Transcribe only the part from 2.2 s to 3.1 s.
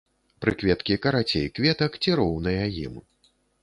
роўныя ім.